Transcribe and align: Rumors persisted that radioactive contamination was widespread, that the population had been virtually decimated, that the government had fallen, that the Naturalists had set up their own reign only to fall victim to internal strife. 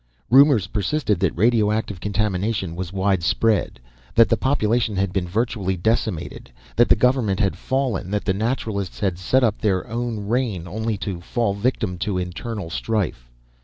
Rumors 0.31 0.65
persisted 0.65 1.19
that 1.19 1.37
radioactive 1.37 1.99
contamination 1.99 2.75
was 2.75 2.91
widespread, 2.91 3.79
that 4.15 4.29
the 4.29 4.35
population 4.35 4.95
had 4.95 5.13
been 5.13 5.27
virtually 5.27 5.77
decimated, 5.77 6.51
that 6.75 6.89
the 6.89 6.95
government 6.95 7.39
had 7.39 7.55
fallen, 7.55 8.09
that 8.09 8.25
the 8.25 8.33
Naturalists 8.33 8.99
had 9.01 9.19
set 9.19 9.43
up 9.43 9.59
their 9.61 9.85
own 9.85 10.27
reign 10.27 10.67
only 10.67 10.97
to 10.97 11.21
fall 11.21 11.53
victim 11.53 11.99
to 11.99 12.17
internal 12.17 12.71
strife. 12.71 13.29